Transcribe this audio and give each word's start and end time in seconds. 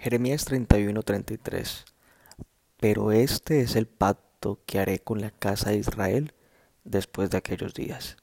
Jeremías 0.00 0.46
31:33 0.46 1.84
Pero 2.78 3.10
este 3.10 3.62
es 3.62 3.74
el 3.74 3.88
pacto 3.88 4.60
que 4.64 4.78
haré 4.78 5.00
con 5.00 5.20
la 5.20 5.32
casa 5.32 5.70
de 5.70 5.78
Israel 5.78 6.34
después 6.84 7.30
de 7.30 7.38
aquellos 7.38 7.74
días, 7.74 8.16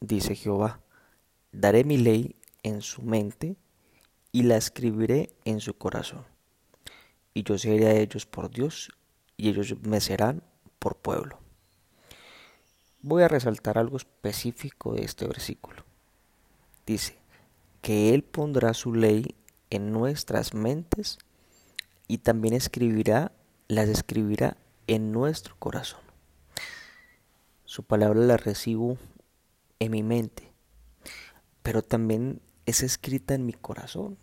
dice 0.00 0.34
Jehová. 0.36 0.80
Daré 1.50 1.84
mi 1.84 1.96
ley 1.96 2.36
en 2.62 2.82
su 2.82 3.00
mente 3.00 3.56
y 4.32 4.42
la 4.42 4.58
escribiré 4.58 5.30
en 5.46 5.60
su 5.60 5.78
corazón. 5.78 6.26
Y 7.32 7.42
yo 7.42 7.56
seré 7.56 7.86
a 7.86 7.94
ellos 7.94 8.26
por 8.26 8.50
Dios 8.50 8.90
y 9.38 9.48
ellos 9.48 9.76
me 9.80 10.02
serán 10.02 10.42
por 10.78 10.96
pueblo. 10.96 11.38
Voy 13.00 13.22
a 13.22 13.28
resaltar 13.28 13.78
algo 13.78 13.96
específico 13.96 14.92
de 14.92 15.04
este 15.04 15.26
versículo. 15.26 15.84
Dice 16.86 17.16
que 17.80 18.12
Él 18.12 18.24
pondrá 18.24 18.74
su 18.74 18.94
ley 18.94 19.34
en 19.74 19.92
nuestras 19.92 20.54
mentes 20.54 21.18
y 22.06 22.18
también 22.18 22.54
escribirá, 22.54 23.32
las 23.68 23.88
escribirá 23.88 24.56
en 24.86 25.12
nuestro 25.12 25.56
corazón. 25.58 26.00
Su 27.64 27.82
palabra 27.82 28.20
la 28.20 28.36
recibo 28.36 28.98
en 29.80 29.90
mi 29.90 30.02
mente, 30.02 30.52
pero 31.62 31.82
también 31.82 32.40
es 32.66 32.82
escrita 32.82 33.34
en 33.34 33.46
mi 33.46 33.52
corazón. 33.52 34.16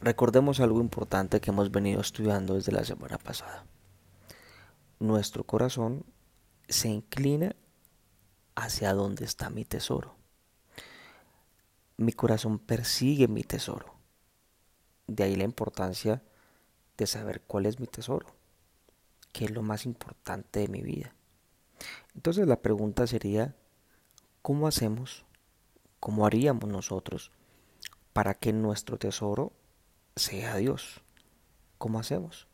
Recordemos 0.00 0.60
algo 0.60 0.80
importante 0.80 1.40
que 1.40 1.50
hemos 1.50 1.70
venido 1.70 2.00
estudiando 2.00 2.54
desde 2.54 2.72
la 2.72 2.84
semana 2.84 3.18
pasada. 3.18 3.64
Nuestro 4.98 5.44
corazón 5.44 6.04
se 6.68 6.88
inclina 6.88 7.56
hacia 8.54 8.94
donde 8.94 9.24
está 9.24 9.50
mi 9.50 9.64
tesoro 9.64 10.19
mi 12.00 12.12
corazón 12.12 12.58
persigue 12.58 13.28
mi 13.28 13.42
tesoro. 13.42 13.94
De 15.06 15.24
ahí 15.24 15.36
la 15.36 15.44
importancia 15.44 16.22
de 16.96 17.06
saber 17.06 17.42
cuál 17.42 17.66
es 17.66 17.78
mi 17.78 17.86
tesoro, 17.86 18.26
qué 19.32 19.44
es 19.44 19.50
lo 19.50 19.62
más 19.62 19.84
importante 19.84 20.60
de 20.60 20.68
mi 20.68 20.80
vida. 20.80 21.14
Entonces 22.14 22.46
la 22.46 22.62
pregunta 22.62 23.06
sería, 23.06 23.54
¿cómo 24.40 24.66
hacemos, 24.66 25.26
cómo 25.98 26.24
haríamos 26.24 26.70
nosotros 26.70 27.32
para 28.14 28.32
que 28.32 28.54
nuestro 28.54 28.98
tesoro 28.98 29.52
sea 30.16 30.56
Dios? 30.56 31.02
¿Cómo 31.76 31.98
hacemos? 31.98 32.46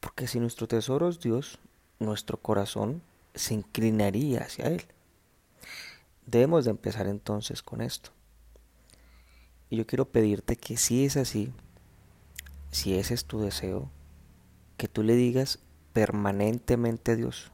Porque 0.00 0.26
si 0.26 0.40
nuestro 0.40 0.66
tesoro 0.66 1.10
es 1.10 1.20
Dios, 1.20 1.58
nuestro 1.98 2.38
corazón 2.38 3.02
se 3.34 3.52
inclinaría 3.52 4.40
hacia 4.40 4.66
Él. 4.66 4.86
Debemos 6.24 6.64
de 6.64 6.70
empezar 6.70 7.06
entonces 7.06 7.62
con 7.62 7.82
esto. 7.82 8.12
Y 9.70 9.76
yo 9.76 9.86
quiero 9.86 10.10
pedirte 10.10 10.56
que 10.56 10.76
si 10.76 11.04
es 11.04 11.16
así, 11.16 11.52
si 12.70 12.94
ese 12.94 13.14
es 13.14 13.26
tu 13.26 13.40
deseo, 13.40 13.90
que 14.76 14.88
tú 14.88 15.02
le 15.02 15.14
digas 15.14 15.58
permanentemente 15.92 17.12
a 17.12 17.16
Dios, 17.16 17.50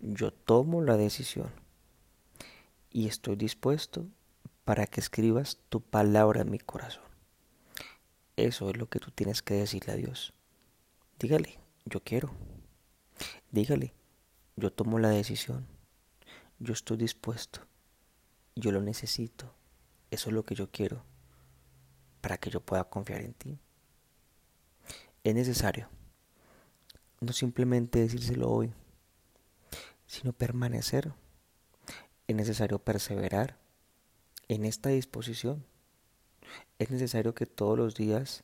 yo 0.00 0.32
tomo 0.32 0.82
la 0.82 0.96
decisión 0.96 1.50
y 2.90 3.06
estoy 3.06 3.36
dispuesto 3.36 4.06
para 4.64 4.86
que 4.86 5.00
escribas 5.00 5.58
tu 5.68 5.80
palabra 5.80 6.42
en 6.42 6.50
mi 6.50 6.58
corazón. 6.58 7.04
Eso 8.36 8.70
es 8.70 8.76
lo 8.76 8.88
que 8.88 8.98
tú 8.98 9.10
tienes 9.10 9.42
que 9.42 9.54
decirle 9.54 9.92
a 9.92 9.96
Dios. 9.96 10.32
Dígale, 11.18 11.58
yo 11.84 12.02
quiero. 12.02 12.30
Dígale, 13.50 13.92
yo 14.56 14.72
tomo 14.72 14.98
la 14.98 15.10
decisión. 15.10 15.66
Yo 16.58 16.72
estoy 16.72 16.96
dispuesto. 16.96 17.60
Yo 18.56 18.72
lo 18.72 18.80
necesito. 18.80 19.54
Eso 20.10 20.30
es 20.30 20.34
lo 20.34 20.44
que 20.44 20.54
yo 20.54 20.70
quiero 20.70 21.04
para 22.20 22.38
que 22.38 22.50
yo 22.50 22.60
pueda 22.60 22.84
confiar 22.84 23.22
en 23.22 23.34
ti. 23.34 23.58
Es 25.24 25.34
necesario 25.34 25.88
no 27.20 27.34
simplemente 27.34 27.98
decírselo 27.98 28.50
hoy, 28.50 28.72
sino 30.06 30.32
permanecer. 30.32 31.12
Es 32.26 32.34
necesario 32.34 32.78
perseverar 32.78 33.58
en 34.48 34.64
esta 34.64 34.88
disposición. 34.88 35.64
Es 36.78 36.90
necesario 36.90 37.34
que 37.34 37.46
todos 37.46 37.76
los 37.76 37.94
días 37.94 38.42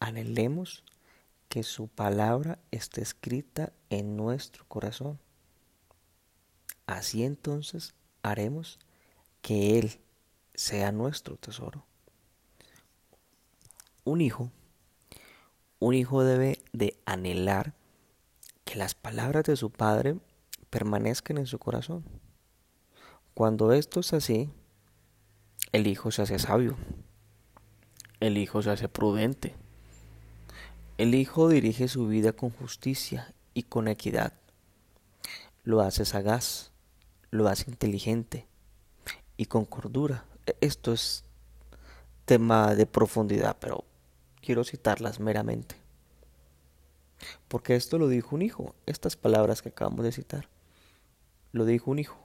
anhelemos 0.00 0.84
que 1.48 1.62
su 1.62 1.88
palabra 1.88 2.58
esté 2.72 3.00
escrita 3.00 3.72
en 3.90 4.16
nuestro 4.16 4.66
corazón. 4.66 5.20
Así 6.86 7.22
entonces 7.22 7.94
haremos 8.22 8.78
que 9.40 9.78
Él 9.78 10.00
sea 10.54 10.90
nuestro 10.90 11.36
tesoro 11.36 11.86
un 14.04 14.20
hijo, 14.20 14.50
un 15.78 15.94
hijo 15.94 16.24
debe 16.24 16.58
de 16.72 16.96
anhelar 17.06 17.74
que 18.64 18.76
las 18.76 18.94
palabras 18.94 19.44
de 19.44 19.56
su 19.56 19.70
padre 19.70 20.16
permanezcan 20.70 21.38
en 21.38 21.46
su 21.46 21.58
corazón. 21.58 22.04
Cuando 23.32 23.72
esto 23.72 24.00
es 24.00 24.12
así, 24.12 24.50
el 25.72 25.86
hijo 25.86 26.10
se 26.10 26.22
hace 26.22 26.38
sabio, 26.38 26.76
el 28.20 28.36
hijo 28.36 28.62
se 28.62 28.70
hace 28.70 28.88
prudente, 28.88 29.54
el 30.98 31.14
hijo 31.14 31.48
dirige 31.48 31.88
su 31.88 32.06
vida 32.06 32.32
con 32.32 32.50
justicia 32.50 33.34
y 33.54 33.64
con 33.64 33.88
equidad, 33.88 34.34
lo 35.64 35.80
hace 35.80 36.04
sagaz, 36.04 36.72
lo 37.30 37.48
hace 37.48 37.70
inteligente 37.70 38.46
y 39.36 39.46
con 39.46 39.64
cordura. 39.64 40.24
Esto 40.60 40.92
es 40.92 41.24
tema 42.26 42.74
de 42.74 42.86
profundidad, 42.86 43.56
pero 43.58 43.84
quiero 44.44 44.64
citarlas 44.64 45.20
meramente. 45.20 45.76
Porque 47.48 47.76
esto 47.76 47.98
lo 47.98 48.08
dijo 48.08 48.36
un 48.36 48.42
hijo, 48.42 48.74
estas 48.86 49.16
palabras 49.16 49.62
que 49.62 49.70
acabamos 49.70 50.04
de 50.04 50.12
citar, 50.12 50.48
lo 51.52 51.64
dijo 51.64 51.90
un 51.90 51.98
hijo 51.98 52.18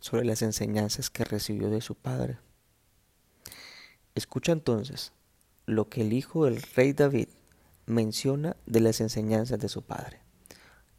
sobre 0.00 0.24
las 0.24 0.42
enseñanzas 0.42 1.10
que 1.10 1.24
recibió 1.24 1.70
de 1.70 1.80
su 1.80 1.94
padre. 1.94 2.38
Escucha 4.14 4.52
entonces 4.52 5.12
lo 5.64 5.88
que 5.88 6.02
el 6.02 6.12
hijo 6.12 6.44
del 6.44 6.60
rey 6.60 6.92
David 6.92 7.28
menciona 7.86 8.56
de 8.66 8.80
las 8.80 9.00
enseñanzas 9.00 9.58
de 9.58 9.68
su 9.68 9.82
padre. 9.82 10.20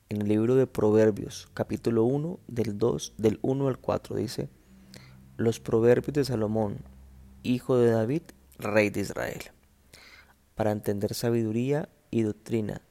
En 0.09 0.22
el 0.22 0.28
libro 0.30 0.56
de 0.56 0.68
Proverbios, 0.68 1.50
capítulo 1.53 2.06
1, 2.06 2.40
del 2.47 2.78
2, 2.78 3.14
del 3.18 3.40
1 3.41 3.68
al 3.68 3.78
4, 3.78 4.16
dice, 4.16 4.50
Los 5.38 5.59
proverbios 5.59 6.14
de 6.14 6.25
Salomón, 6.25 6.80
hijo 7.44 7.78
de 7.78 7.91
David, 7.91 8.24
rey 8.58 8.90
de 8.90 9.02
Israel, 9.02 9.52
para 10.56 10.72
entender 10.72 11.14
sabiduría 11.14 11.90
y 12.12 12.22
doctrina, 12.24 12.81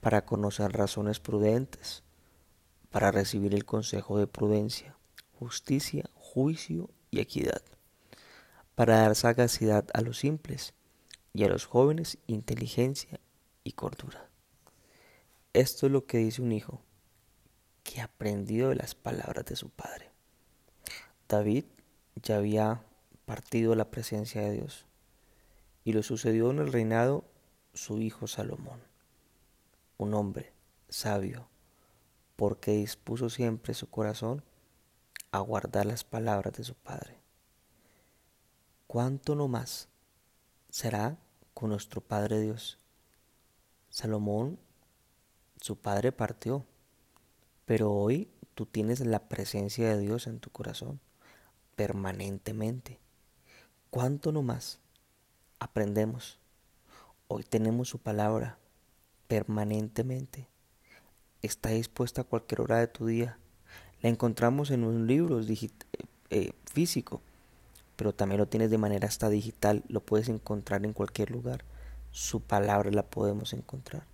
para 0.00 0.24
conocer 0.24 0.72
razones 0.72 1.20
prudentes, 1.20 2.02
para 2.90 3.10
recibir 3.10 3.54
el 3.54 3.64
consejo 3.64 4.18
de 4.18 4.26
prudencia, 4.26 4.96
justicia, 5.38 6.10
juicio 6.14 6.90
y 7.10 7.20
equidad, 7.20 7.62
para 8.74 8.98
dar 8.98 9.14
sagacidad 9.14 9.86
a 9.94 10.00
los 10.00 10.18
simples 10.18 10.74
y 11.32 11.44
a 11.44 11.48
los 11.48 11.66
jóvenes 11.66 12.18
inteligencia 12.26 13.20
y 13.64 13.72
cordura. 13.72 14.28
Esto 15.52 15.86
es 15.86 15.92
lo 15.92 16.06
que 16.06 16.18
dice 16.18 16.42
un 16.42 16.52
hijo 16.52 16.82
que 17.82 18.00
ha 18.00 18.04
aprendido 18.04 18.68
de 18.70 18.76
las 18.76 18.94
palabras 18.94 19.44
de 19.46 19.56
su 19.56 19.70
padre. 19.70 20.10
David 21.28 21.64
ya 22.16 22.36
había 22.36 22.82
partido 23.24 23.74
la 23.74 23.90
presencia 23.90 24.42
de 24.42 24.52
Dios 24.52 24.87
y 25.84 25.92
lo 25.92 26.02
sucedió 26.02 26.50
en 26.50 26.58
el 26.58 26.72
reinado 26.72 27.24
su 27.72 28.00
hijo 28.00 28.26
Salomón, 28.26 28.80
un 29.96 30.14
hombre 30.14 30.52
sabio, 30.88 31.48
porque 32.36 32.72
dispuso 32.72 33.30
siempre 33.30 33.74
su 33.74 33.88
corazón 33.88 34.42
a 35.30 35.40
guardar 35.40 35.86
las 35.86 36.04
palabras 36.04 36.54
de 36.54 36.64
su 36.64 36.74
padre. 36.74 37.18
¿Cuánto 38.86 39.34
no 39.34 39.48
más 39.48 39.88
será 40.70 41.18
con 41.52 41.70
nuestro 41.70 42.00
Padre 42.00 42.40
Dios? 42.40 42.78
Salomón, 43.90 44.58
su 45.60 45.76
padre 45.76 46.12
partió, 46.12 46.64
pero 47.66 47.92
hoy 47.92 48.30
tú 48.54 48.64
tienes 48.64 49.00
la 49.00 49.28
presencia 49.28 49.88
de 49.88 49.98
Dios 49.98 50.26
en 50.26 50.40
tu 50.40 50.50
corazón 50.50 51.00
permanentemente. 51.76 52.98
¿Cuánto 53.90 54.32
no 54.32 54.42
más 54.42 54.80
aprendemos. 55.58 56.38
Hoy 57.26 57.44
tenemos 57.44 57.88
su 57.88 57.98
palabra 57.98 58.58
permanentemente. 59.26 60.48
Está 61.42 61.70
dispuesta 61.70 62.22
a 62.22 62.24
cualquier 62.24 62.62
hora 62.62 62.78
de 62.78 62.88
tu 62.88 63.06
día. 63.06 63.38
La 64.00 64.08
encontramos 64.08 64.70
en 64.70 64.84
un 64.84 65.06
libro 65.06 65.40
eh, 66.30 66.52
físico, 66.72 67.20
pero 67.96 68.14
también 68.14 68.38
lo 68.38 68.48
tienes 68.48 68.70
de 68.70 68.78
manera 68.78 69.08
hasta 69.08 69.28
digital. 69.28 69.84
Lo 69.88 70.00
puedes 70.00 70.28
encontrar 70.28 70.84
en 70.84 70.92
cualquier 70.92 71.30
lugar. 71.30 71.64
Su 72.10 72.40
palabra 72.40 72.90
la 72.90 73.04
podemos 73.04 73.52
encontrar. 73.52 74.06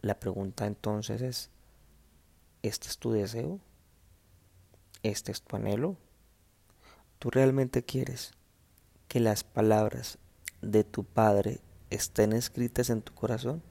La 0.00 0.18
pregunta 0.18 0.66
entonces 0.66 1.20
es, 1.20 1.50
¿este 2.62 2.88
es 2.88 2.98
tu 2.98 3.12
deseo? 3.12 3.60
¿Este 5.02 5.32
es 5.32 5.42
tu 5.42 5.56
anhelo? 5.56 5.96
¿Tú 7.18 7.30
realmente 7.30 7.82
quieres 7.82 8.32
que 9.08 9.20
las 9.20 9.44
palabras 9.44 10.18
de 10.62 10.84
tu 10.84 11.04
Padre 11.04 11.60
estén 11.90 12.32
escritas 12.32 12.90
en 12.90 13.02
tu 13.02 13.14
corazón? 13.14 13.62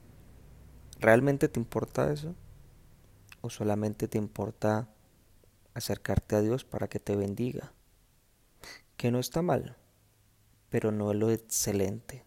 ¿Realmente 0.99 1.49
te 1.49 1.59
importa 1.59 2.11
eso? 2.11 2.35
¿O 3.41 3.49
solamente 3.49 4.07
te 4.07 4.17
importa 4.17 4.89
acercarte 5.73 6.35
a 6.35 6.41
Dios 6.41 6.63
para 6.63 6.87
que 6.87 6.99
te 6.99 7.15
bendiga? 7.15 7.73
Que 8.97 9.11
no 9.11 9.19
está 9.19 9.41
mal, 9.41 9.75
pero 10.69 10.91
no 10.91 11.11
es 11.11 11.17
lo 11.17 11.31
excelente, 11.31 12.25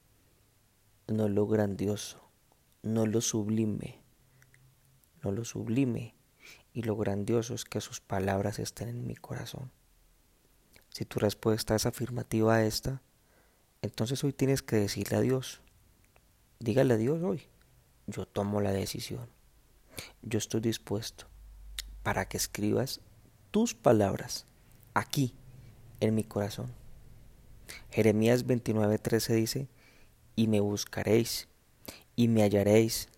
no 1.07 1.27
es 1.27 1.33
lo 1.33 1.47
grandioso, 1.47 2.31
no 2.83 3.07
lo 3.07 3.21
sublime, 3.21 4.01
no 5.23 5.33
lo 5.33 5.45
sublime 5.45 6.15
y 6.73 6.83
lo 6.83 6.97
grandioso 6.97 7.55
es 7.55 7.65
que 7.65 7.81
sus 7.81 8.01
palabras 8.01 8.59
estén 8.59 8.89
en 8.89 9.07
mi 9.07 9.17
corazón. 9.17 9.73
Si 10.99 11.05
tu 11.05 11.21
respuesta 11.21 11.77
es 11.77 11.87
afirmativa 11.87 12.56
a 12.56 12.65
esta, 12.65 13.00
entonces 13.83 14.25
hoy 14.25 14.33
tienes 14.33 14.62
que 14.62 14.75
decirle 14.75 15.17
a 15.17 15.21
Dios, 15.21 15.61
dígale 16.59 16.95
a 16.95 16.97
Dios 16.97 17.23
hoy, 17.23 17.47
yo 18.09 18.27
tomo 18.27 18.61
la 18.61 18.73
decisión, 18.73 19.29
yo 20.23 20.39
estoy 20.39 20.61
dispuesto 20.61 21.27
para 22.03 22.29
que 22.29 22.37
escribas 22.37 23.00
tus 23.53 23.75
palabras 23.77 24.45
aquí 24.93 25.37
en 26.00 26.17
mi 26.17 26.25
corazón. 26.25 26.75
Jeremías 27.91 28.45
29:13 28.45 29.35
dice, 29.35 29.69
y 30.35 30.49
me 30.49 30.59
buscaréis 30.59 31.47
y 32.17 32.27
me 32.27 32.43
hallaréis, 32.43 33.09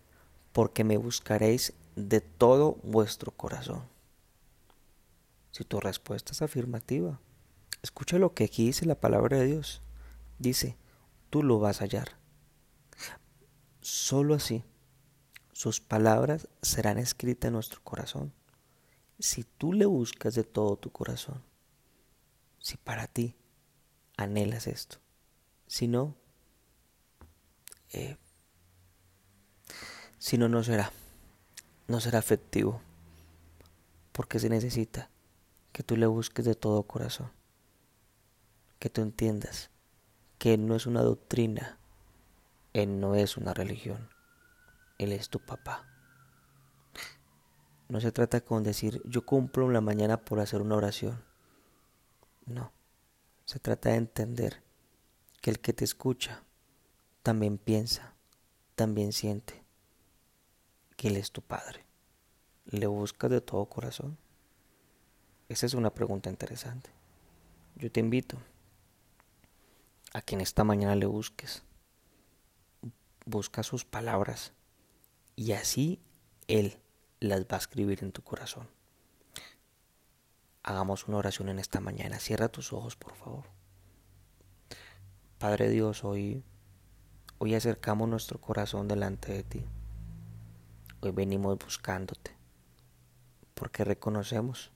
porque 0.53 0.83
me 0.83 0.97
buscaréis 0.97 1.73
de 1.95 2.21
todo 2.21 2.77
vuestro 2.83 3.31
corazón. 3.31 3.81
Si 5.49 5.63
tu 5.63 5.79
respuesta 5.79 6.31
es 6.31 6.43
afirmativa, 6.43 7.19
escucha 7.81 8.17
lo 8.17 8.33
que 8.33 8.45
aquí 8.45 8.65
dice 8.65 8.85
la 8.85 8.99
palabra 8.99 9.37
de 9.37 9.45
Dios. 9.45 9.81
Dice, 10.39 10.77
tú 11.29 11.43
lo 11.43 11.59
vas 11.59 11.81
a 11.81 11.85
hallar. 11.85 12.17
Solo 13.81 14.35
así, 14.35 14.63
sus 15.51 15.79
palabras 15.79 16.47
serán 16.61 16.97
escritas 16.97 17.47
en 17.47 17.53
nuestro 17.53 17.81
corazón. 17.83 18.33
Si 19.19 19.43
tú 19.43 19.73
le 19.73 19.85
buscas 19.85 20.35
de 20.35 20.43
todo 20.43 20.77
tu 20.77 20.91
corazón, 20.91 21.43
si 22.59 22.77
para 22.77 23.07
ti 23.07 23.35
anhelas 24.17 24.67
esto, 24.67 24.97
si 25.67 25.87
no, 25.87 26.15
eh, 27.93 28.17
si 30.17 30.37
no, 30.37 30.47
no 30.47 30.63
será 30.63 30.91
no 31.91 31.99
será 31.99 32.19
efectivo, 32.19 32.81
porque 34.13 34.39
se 34.39 34.49
necesita 34.49 35.09
que 35.73 35.83
tú 35.83 35.97
le 35.97 36.07
busques 36.07 36.45
de 36.45 36.55
todo 36.55 36.83
corazón, 36.83 37.29
que 38.81 38.89
tú 38.89 39.01
entiendas 39.01 39.69
que 40.39 40.55
Él 40.55 40.65
no 40.65 40.75
es 40.75 40.87
una 40.87 41.03
doctrina, 41.03 41.77
Él 42.73 42.99
no 42.99 43.13
es 43.13 43.37
una 43.37 43.53
religión, 43.53 44.09
Él 44.97 45.11
es 45.11 45.29
tu 45.29 45.39
papá. 45.39 45.87
No 47.89 48.01
se 48.01 48.11
trata 48.11 48.41
con 48.41 48.63
decir 48.63 48.99
yo 49.05 49.23
cumplo 49.23 49.67
en 49.67 49.73
la 49.73 49.81
mañana 49.81 50.25
por 50.25 50.39
hacer 50.39 50.63
una 50.63 50.77
oración. 50.77 51.23
No, 52.47 52.71
se 53.45 53.59
trata 53.59 53.89
de 53.89 53.97
entender 53.97 54.63
que 55.41 55.51
el 55.51 55.59
que 55.59 55.73
te 55.73 55.83
escucha 55.85 56.43
también 57.21 57.59
piensa, 57.59 58.15
también 58.73 59.13
siente 59.13 59.63
que 60.97 61.09
Él 61.09 61.17
es 61.17 61.31
tu 61.31 61.43
Padre. 61.43 61.85
¿Le 62.65 62.87
buscas 62.87 63.29
de 63.29 63.41
todo 63.41 63.63
corazón? 63.67 64.17
Esa 65.49 65.67
es 65.67 65.75
una 65.75 65.93
pregunta 65.93 66.31
interesante. 66.31 66.89
Yo 67.75 67.91
te 67.91 67.99
invito 67.99 68.39
a 70.13 70.21
que 70.21 70.35
en 70.35 70.41
esta 70.41 70.63
mañana 70.63 70.95
le 70.95 71.05
busques. 71.05 71.63
Busca 73.25 73.63
sus 73.63 73.85
palabras 73.85 74.53
y 75.35 75.53
así 75.53 76.01
Él 76.47 76.77
las 77.19 77.41
va 77.41 77.55
a 77.55 77.57
escribir 77.57 78.03
en 78.03 78.11
tu 78.11 78.23
corazón. 78.23 78.67
Hagamos 80.63 81.07
una 81.07 81.17
oración 81.17 81.49
en 81.49 81.59
esta 81.59 81.79
mañana. 81.79 82.19
Cierra 82.19 82.49
tus 82.49 82.73
ojos, 82.73 82.95
por 82.95 83.15
favor. 83.15 83.45
Padre 85.39 85.69
Dios, 85.69 86.03
hoy, 86.03 86.43
hoy 87.39 87.55
acercamos 87.55 88.07
nuestro 88.07 88.39
corazón 88.39 88.87
delante 88.87 89.33
de 89.33 89.43
ti. 89.43 89.65
Hoy 90.99 91.11
venimos 91.11 91.57
buscándote, 91.57 92.35
porque 93.55 93.83
reconocemos 93.83 94.71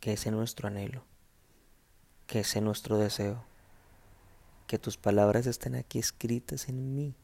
que 0.00 0.14
ese 0.14 0.30
es 0.30 0.34
nuestro 0.34 0.66
anhelo, 0.66 1.04
que 2.26 2.40
ese 2.40 2.58
es 2.58 2.64
nuestro 2.64 2.98
deseo, 2.98 3.44
que 4.72 4.78
tus 4.78 4.96
palabras 4.96 5.46
estén 5.46 5.74
aquí 5.74 5.98
escritas 5.98 6.66
en 6.70 6.94
mí, 6.94 7.14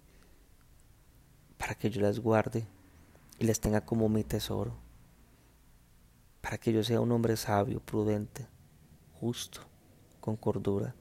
para 1.57 1.75
que 1.75 1.89
yo 1.89 2.03
las 2.03 2.21
guarde 2.21 2.67
y 3.39 3.47
las 3.47 3.59
tenga 3.59 3.87
como 3.87 4.11
mi 4.11 4.23
tesoro, 4.23 4.77
para 6.43 6.59
que 6.59 6.75
yo 6.75 6.85
sea 6.85 7.01
un 7.01 7.11
hombre 7.11 7.39
sabio, 7.39 7.81
prudente, 7.81 8.47
justo, 9.19 9.63
con 10.21 10.37
cordura. 10.37 10.95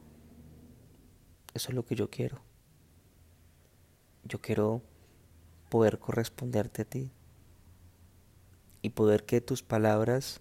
Eso 1.54 1.68
es 1.68 1.76
lo 1.76 1.86
que 1.86 1.96
yo 1.96 2.10
quiero. 2.10 2.40
Yo 4.24 4.40
quiero 4.40 4.82
poder 5.68 6.00
corresponderte 6.00 6.84
a 6.84 6.86
ti 6.86 7.12
y 8.82 8.92
poder 8.92 9.26
que 9.26 9.42
tus 9.42 9.64
palabras, 9.64 10.40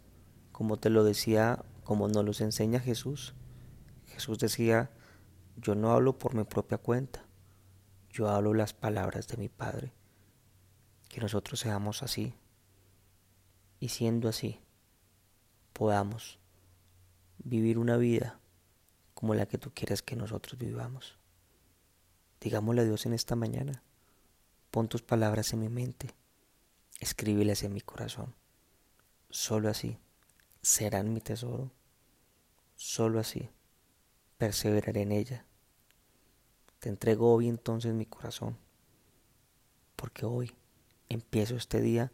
como 0.53 0.77
te 0.77 0.89
lo 0.89 1.03
decía, 1.03 1.65
como 1.83 2.07
nos 2.07 2.25
los 2.25 2.41
enseña 2.41 2.79
Jesús, 2.79 3.35
Jesús 4.07 4.39
decía, 4.39 4.93
yo 5.57 5.75
no 5.75 5.93
hablo 5.93 6.19
por 6.19 6.35
mi 6.35 6.45
propia 6.45 6.79
cuenta, 6.79 7.25
yo 8.11 8.29
hablo 8.29 8.55
las 8.55 8.75
palabras 8.75 9.27
de 9.29 9.37
mi 9.37 9.49
Padre. 9.49 9.93
Que 11.09 11.21
nosotros 11.21 11.61
seamos 11.61 12.03
así 12.03 12.35
y 13.81 13.89
siendo 13.89 14.29
así, 14.29 14.61
podamos 15.73 16.39
vivir 17.39 17.79
una 17.79 17.97
vida 17.97 18.41
como 19.15 19.35
la 19.35 19.47
que 19.47 19.57
tú 19.57 19.73
quieres 19.73 20.03
que 20.03 20.17
nosotros 20.17 20.59
vivamos. 20.59 21.19
Digámosle 22.41 22.83
a 22.83 22.85
Dios 22.85 23.07
en 23.07 23.15
esta 23.15 23.35
mañana. 23.35 23.83
Pon 24.71 24.89
tus 24.89 25.03
palabras 25.03 25.55
en 25.55 25.61
mi 25.61 25.71
mente, 25.71 26.11
escríbelas 27.01 27.63
en 27.63 27.73
mi 27.73 27.81
corazón. 27.81 28.35
Solo 29.31 29.71
así 29.71 29.99
serán 30.61 31.15
mi 31.15 31.21
tesoro. 31.21 31.71
Solo 32.75 33.21
así 33.21 33.49
perseveraré 34.39 35.03
en 35.03 35.13
ella. 35.13 35.45
Te 36.79 36.89
entrego 36.89 37.33
hoy 37.33 37.49
entonces 37.49 37.95
mi 37.95 38.07
corazón, 38.07 38.57
porque 39.97 40.27
hoy 40.27 40.53
empiezo 41.09 41.57
este 41.57 41.81
día 41.81 42.13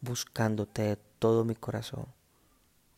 buscándote 0.00 0.82
de 0.82 0.96
todo 1.18 1.44
mi 1.44 1.54
corazón, 1.54 2.06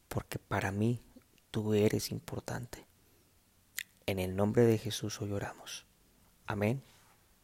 porque 0.08 0.38
para 0.38 0.72
mí 0.72 1.02
tú 1.50 1.74
eres 1.74 2.10
importante. 2.10 2.86
En 4.06 4.18
el 4.18 4.36
nombre 4.36 4.64
de 4.64 4.78
Jesús 4.78 5.20
hoy 5.22 5.32
oramos. 5.32 5.86
Amén 6.46 6.82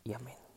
y 0.05 0.13
amén. 0.13 0.50